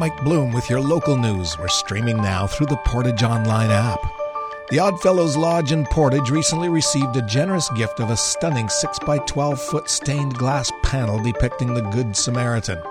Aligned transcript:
Mike 0.00 0.24
Bloom 0.24 0.50
with 0.50 0.70
your 0.70 0.80
local 0.80 1.14
news. 1.14 1.58
We're 1.58 1.68
streaming 1.68 2.16
now 2.16 2.46
through 2.46 2.68
the 2.68 2.80
Portage 2.86 3.22
Online 3.22 3.70
app. 3.70 4.00
The 4.70 4.78
Oddfellows 4.78 5.36
Lodge 5.36 5.72
in 5.72 5.84
Portage 5.84 6.30
recently 6.30 6.70
received 6.70 7.14
a 7.16 7.26
generous 7.26 7.68
gift 7.76 8.00
of 8.00 8.08
a 8.08 8.16
stunning 8.16 8.70
6 8.70 8.98
by 9.00 9.18
12 9.18 9.60
foot 9.60 9.90
stained 9.90 10.38
glass 10.38 10.72
panel 10.82 11.22
depicting 11.22 11.74
the 11.74 11.82
Good 11.82 12.16
Samaritan. 12.16 12.82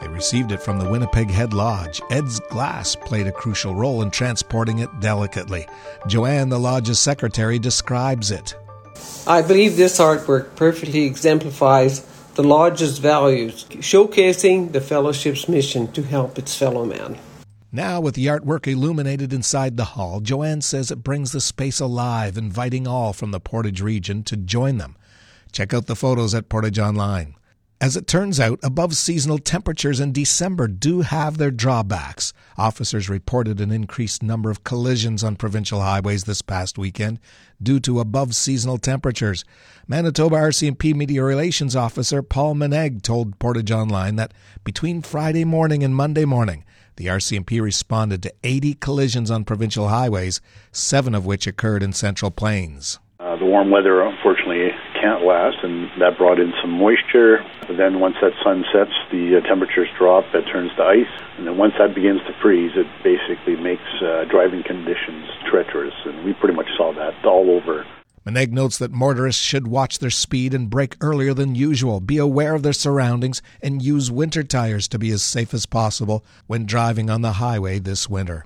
They 0.00 0.08
received 0.08 0.50
it 0.50 0.60
from 0.60 0.80
the 0.80 0.90
Winnipeg 0.90 1.30
Head 1.30 1.54
Lodge. 1.54 2.02
Ed's 2.10 2.40
glass 2.40 2.96
played 2.96 3.28
a 3.28 3.32
crucial 3.32 3.76
role 3.76 4.02
in 4.02 4.10
transporting 4.10 4.80
it 4.80 4.90
delicately. 4.98 5.68
Joanne, 6.08 6.48
the 6.48 6.58
lodge's 6.58 6.98
secretary, 6.98 7.60
describes 7.60 8.32
it. 8.32 8.56
I 9.24 9.42
believe 9.42 9.76
this 9.76 10.00
artwork 10.00 10.56
perfectly 10.56 11.04
exemplifies 11.04 12.04
the 12.34 12.42
lodge's 12.44 12.98
values, 12.98 13.64
showcasing 13.64 14.72
the 14.72 14.80
fellowship's 14.80 15.48
mission 15.48 15.90
to 15.92 16.02
help 16.02 16.38
its 16.38 16.56
fellow 16.56 16.84
man. 16.84 17.18
Now, 17.72 18.00
with 18.00 18.16
the 18.16 18.26
artwork 18.26 18.66
illuminated 18.66 19.32
inside 19.32 19.76
the 19.76 19.84
hall, 19.84 20.20
Joanne 20.20 20.60
says 20.60 20.90
it 20.90 21.04
brings 21.04 21.30
the 21.32 21.40
space 21.40 21.78
alive, 21.78 22.36
inviting 22.36 22.86
all 22.86 23.12
from 23.12 23.30
the 23.30 23.38
Portage 23.38 23.80
region 23.80 24.24
to 24.24 24.36
join 24.36 24.78
them. 24.78 24.96
Check 25.52 25.72
out 25.72 25.86
the 25.86 25.94
photos 25.96 26.34
at 26.34 26.48
Portage 26.48 26.78
Online. 26.78 27.34
As 27.82 27.96
it 27.96 28.06
turns 28.06 28.38
out, 28.38 28.60
above 28.62 28.94
seasonal 28.94 29.38
temperatures 29.38 30.00
in 30.00 30.12
December 30.12 30.68
do 30.68 31.00
have 31.00 31.38
their 31.38 31.50
drawbacks. 31.50 32.34
Officers 32.58 33.08
reported 33.08 33.58
an 33.58 33.70
increased 33.70 34.22
number 34.22 34.50
of 34.50 34.64
collisions 34.64 35.24
on 35.24 35.36
provincial 35.36 35.80
highways 35.80 36.24
this 36.24 36.42
past 36.42 36.76
weekend 36.76 37.20
due 37.62 37.80
to 37.80 37.98
above 37.98 38.34
seasonal 38.34 38.76
temperatures. 38.76 39.46
Manitoba 39.88 40.36
RCMP 40.36 40.94
Media 40.94 41.24
Relations 41.24 41.74
Officer 41.74 42.20
Paul 42.22 42.54
Manaigre 42.54 43.00
told 43.00 43.38
Portage 43.38 43.70
Online 43.70 44.16
that 44.16 44.34
between 44.62 45.00
Friday 45.00 45.46
morning 45.46 45.82
and 45.82 45.96
Monday 45.96 46.26
morning, 46.26 46.66
the 46.96 47.06
RCMP 47.06 47.62
responded 47.62 48.22
to 48.24 48.34
80 48.44 48.74
collisions 48.74 49.30
on 49.30 49.46
provincial 49.46 49.88
highways, 49.88 50.42
seven 50.70 51.14
of 51.14 51.24
which 51.24 51.46
occurred 51.46 51.82
in 51.82 51.94
Central 51.94 52.30
Plains. 52.30 52.98
Uh, 53.18 53.36
the 53.36 53.46
warm 53.46 53.70
weather, 53.70 54.02
unfortunately, 54.02 54.68
can't 55.00 55.24
last, 55.24 55.56
and 55.62 55.88
that 56.00 56.18
brought 56.18 56.38
in 56.38 56.52
some 56.60 56.70
moisture. 56.70 57.40
But 57.66 57.76
then 57.76 58.00
once 58.00 58.16
that 58.20 58.32
sun 58.44 58.64
sets, 58.72 58.92
the 59.10 59.40
uh, 59.40 59.48
temperatures 59.48 59.88
drop, 59.98 60.24
it 60.34 60.44
turns 60.52 60.70
to 60.76 60.84
ice, 60.84 61.12
and 61.38 61.46
then 61.46 61.56
once 61.56 61.74
that 61.78 61.94
begins 61.94 62.20
to 62.26 62.32
freeze, 62.40 62.72
it 62.76 62.86
basically 63.02 63.56
makes 63.56 63.88
uh, 64.04 64.24
driving 64.30 64.62
conditions 64.62 65.26
treacherous, 65.50 65.94
and 66.04 66.24
we 66.24 66.34
pretty 66.34 66.54
much 66.54 66.68
saw 66.76 66.92
that 66.92 67.14
all 67.24 67.50
over. 67.50 67.86
Manaigre 68.26 68.52
notes 68.52 68.76
that 68.76 68.92
motorists 68.92 69.42
should 69.42 69.66
watch 69.66 69.98
their 69.98 70.10
speed 70.10 70.52
and 70.52 70.68
brake 70.68 70.94
earlier 71.00 71.32
than 71.32 71.54
usual, 71.54 72.00
be 72.00 72.18
aware 72.18 72.54
of 72.54 72.62
their 72.62 72.74
surroundings, 72.74 73.40
and 73.62 73.80
use 73.80 74.10
winter 74.10 74.42
tires 74.42 74.86
to 74.88 74.98
be 74.98 75.10
as 75.10 75.22
safe 75.22 75.54
as 75.54 75.64
possible 75.64 76.22
when 76.46 76.66
driving 76.66 77.08
on 77.08 77.22
the 77.22 77.32
highway 77.34 77.78
this 77.78 78.10
winter. 78.10 78.44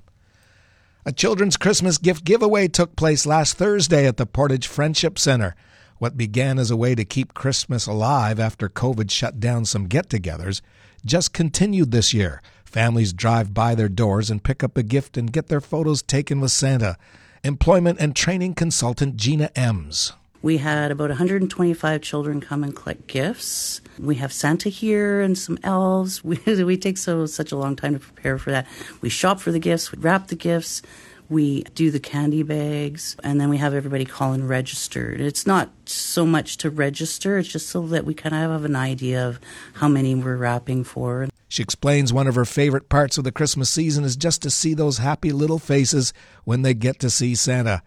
A 1.05 1.11
children's 1.11 1.57
Christmas 1.57 1.97
gift 1.97 2.23
giveaway 2.23 2.67
took 2.67 2.95
place 2.95 3.25
last 3.25 3.57
Thursday 3.57 4.07
at 4.07 4.17
the 4.17 4.25
Portage 4.25 4.65
Friendship 4.65 5.19
Center. 5.19 5.55
What 5.97 6.17
began 6.17 6.59
as 6.59 6.71
a 6.71 6.75
way 6.75 6.93
to 6.93 7.05
keep 7.05 7.33
Christmas 7.33 7.87
alive 7.87 8.37
after 8.39 8.67
COVID 8.67 9.09
shut 9.09 9.39
down 9.39 9.63
some 9.63 9.87
get 9.87 10.09
togethers 10.09 10.61
just 11.05 11.31
continued 11.31 11.91
this 11.91 12.13
year. 12.13 12.41
Families 12.65 13.13
drive 13.13 13.53
by 13.53 13.75
their 13.75 13.87
doors 13.87 14.29
and 14.29 14.43
pick 14.43 14.61
up 14.61 14.75
a 14.75 14.83
gift 14.83 15.15
and 15.15 15.31
get 15.31 15.47
their 15.47 15.61
photos 15.61 16.01
taken 16.01 16.41
with 16.41 16.51
Santa. 16.51 16.97
Employment 17.43 17.99
and 18.01 18.13
training 18.13 18.55
consultant 18.55 19.15
Gina 19.15 19.49
Ems. 19.55 20.11
We 20.41 20.57
had 20.57 20.91
about 20.91 21.09
125 21.09 22.01
children 22.01 22.41
come 22.41 22.63
and 22.63 22.75
collect 22.75 23.07
gifts. 23.07 23.81
We 23.97 24.15
have 24.15 24.33
Santa 24.33 24.69
here 24.69 25.21
and 25.21 25.37
some 25.37 25.57
elves. 25.63 26.23
We, 26.25 26.63
we 26.63 26.75
take 26.75 26.97
so 26.97 27.25
such 27.25 27.51
a 27.51 27.57
long 27.57 27.75
time 27.75 27.93
to 27.93 27.99
prepare 27.99 28.37
for 28.37 28.51
that. 28.51 28.67
We 29.01 29.09
shop 29.09 29.39
for 29.39 29.51
the 29.51 29.59
gifts, 29.59 29.91
we 29.91 29.99
wrap 29.99 30.27
the 30.27 30.35
gifts, 30.35 30.81
we 31.29 31.63
do 31.75 31.91
the 31.91 31.99
candy 31.99 32.43
bags, 32.43 33.15
and 33.23 33.39
then 33.39 33.49
we 33.49 33.57
have 33.57 33.73
everybody 33.73 34.05
call 34.05 34.33
and 34.33 34.47
register. 34.47 35.11
It's 35.11 35.47
not 35.47 35.69
so 35.85 36.25
much 36.25 36.57
to 36.57 36.69
register, 36.69 37.37
it's 37.37 37.49
just 37.49 37.69
so 37.69 37.81
that 37.87 38.05
we 38.05 38.13
kind 38.13 38.35
of 38.35 38.51
have 38.51 38.65
an 38.65 38.75
idea 38.75 39.27
of 39.27 39.39
how 39.73 39.87
many 39.87 40.15
we're 40.15 40.35
wrapping 40.35 40.83
for. 40.83 41.27
She 41.47 41.63
explains 41.63 42.11
one 42.11 42.27
of 42.27 42.35
her 42.35 42.45
favorite 42.45 42.89
parts 42.89 43.17
of 43.17 43.23
the 43.23 43.31
Christmas 43.31 43.69
season 43.69 44.03
is 44.03 44.15
just 44.15 44.41
to 44.41 44.49
see 44.49 44.73
those 44.73 44.97
happy 44.97 45.31
little 45.31 45.59
faces 45.59 46.13
when 46.43 46.63
they 46.63 46.73
get 46.73 46.99
to 46.99 47.09
see 47.09 47.35
Santa. 47.35 47.81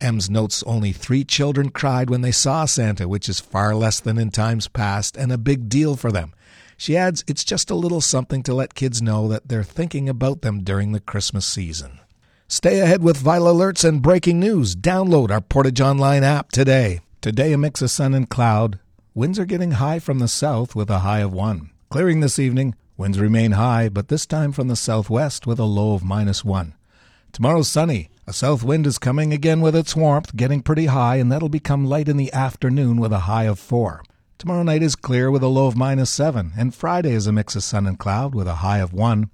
Ems 0.00 0.30
notes 0.30 0.62
only 0.62 0.92
three 0.92 1.24
children 1.24 1.70
cried 1.70 2.08
when 2.08 2.20
they 2.20 2.30
saw 2.30 2.64
Santa, 2.64 3.08
which 3.08 3.28
is 3.28 3.40
far 3.40 3.74
less 3.74 3.98
than 3.98 4.18
in 4.18 4.30
times 4.30 4.68
past 4.68 5.16
and 5.16 5.32
a 5.32 5.38
big 5.38 5.68
deal 5.68 5.96
for 5.96 6.12
them. 6.12 6.32
She 6.76 6.96
adds 6.96 7.24
it's 7.26 7.42
just 7.42 7.70
a 7.70 7.74
little 7.74 8.00
something 8.00 8.44
to 8.44 8.54
let 8.54 8.74
kids 8.74 9.02
know 9.02 9.26
that 9.28 9.48
they're 9.48 9.64
thinking 9.64 10.08
about 10.08 10.42
them 10.42 10.62
during 10.62 10.92
the 10.92 11.00
Christmas 11.00 11.44
season. 11.44 11.98
Stay 12.50 12.80
ahead 12.80 13.02
with 13.02 13.18
vital 13.18 13.48
alerts 13.48 13.86
and 13.86 14.00
breaking 14.00 14.40
news. 14.40 14.74
Download 14.74 15.30
our 15.30 15.42
Portage 15.42 15.82
Online 15.82 16.24
app 16.24 16.50
today. 16.50 17.00
Today, 17.20 17.52
a 17.52 17.58
mix 17.58 17.82
of 17.82 17.90
sun 17.90 18.14
and 18.14 18.26
cloud. 18.26 18.80
Winds 19.14 19.38
are 19.38 19.44
getting 19.44 19.72
high 19.72 19.98
from 19.98 20.18
the 20.18 20.28
south 20.28 20.74
with 20.74 20.88
a 20.88 21.00
high 21.00 21.18
of 21.18 21.30
1. 21.30 21.68
Clearing 21.90 22.20
this 22.20 22.38
evening, 22.38 22.74
winds 22.96 23.20
remain 23.20 23.52
high, 23.52 23.90
but 23.90 24.08
this 24.08 24.24
time 24.24 24.52
from 24.52 24.68
the 24.68 24.76
southwest 24.76 25.46
with 25.46 25.58
a 25.58 25.64
low 25.64 25.92
of 25.92 26.02
minus 26.02 26.42
1. 26.42 26.72
Tomorrow's 27.32 27.68
sunny. 27.68 28.08
A 28.26 28.32
south 28.32 28.64
wind 28.64 28.86
is 28.86 28.96
coming 28.96 29.34
again 29.34 29.60
with 29.60 29.76
its 29.76 29.94
warmth, 29.94 30.34
getting 30.34 30.62
pretty 30.62 30.86
high, 30.86 31.16
and 31.16 31.30
that'll 31.30 31.50
become 31.50 31.84
light 31.84 32.08
in 32.08 32.16
the 32.16 32.32
afternoon 32.32 32.98
with 32.98 33.12
a 33.12 33.28
high 33.28 33.44
of 33.44 33.58
4. 33.58 34.02
Tomorrow 34.38 34.62
night 34.62 34.82
is 34.82 34.96
clear 34.96 35.30
with 35.30 35.42
a 35.42 35.48
low 35.48 35.66
of 35.66 35.76
minus 35.76 36.08
7, 36.08 36.52
and 36.56 36.74
Friday 36.74 37.12
is 37.12 37.26
a 37.26 37.32
mix 37.32 37.56
of 37.56 37.62
sun 37.62 37.86
and 37.86 37.98
cloud 37.98 38.34
with 38.34 38.48
a 38.48 38.56
high 38.56 38.78
of 38.78 38.94
1. 38.94 39.28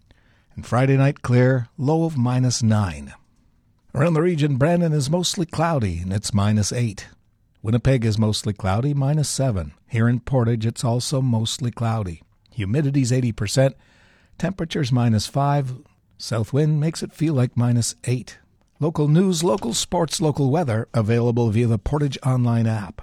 And 0.57 0.65
Friday 0.65 0.97
night 0.97 1.23
clear, 1.23 1.69
low 1.77 2.05
of 2.05 2.17
minus 2.17 2.63
9. 2.63 3.13
Around 3.95 4.15
the 4.15 4.23
region, 4.23 4.57
Brandon 4.57 4.93
is 4.93 5.11
mostly 5.11 5.47
cloudy, 5.47 5.99
and 5.99 6.13
it's 6.13 6.33
minus 6.35 6.73
8. 6.73 7.09
Winnipeg 7.61 8.05
is 8.05 8.19
mostly 8.19 8.53
cloudy, 8.53 8.95
minus 8.95 9.29
7. 9.29 9.73
Here 9.89 10.09
in 10.09 10.21
Portage, 10.21 10.67
it's 10.67 10.85
also 10.85 11.21
mostly 11.21 11.71
cloudy. 11.71 12.23
Humidity's 12.53 13.11
80%. 13.11 13.75
Temperature's 14.39 14.93
minus 14.93 15.27
5. 15.27 15.79
South 16.19 16.53
wind 16.53 16.79
makes 16.79 17.03
it 17.03 17.13
feel 17.13 17.35
like 17.35 17.57
minus 17.57 17.95
8. 18.05 18.39
Local 18.79 19.09
news, 19.09 19.43
local 19.43 19.73
sports, 19.73 20.21
local 20.21 20.51
weather 20.51 20.89
available 20.95 21.51
via 21.51 21.67
the 21.67 21.79
Portage 21.79 22.19
Online 22.25 22.67
app. 22.67 23.03